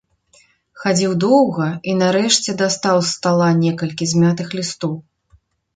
[0.83, 5.01] Хадзіў доўга і, нарэшце, дастаў з стала некалькі змятых лістоў.